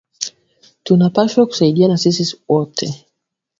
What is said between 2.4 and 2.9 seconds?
wote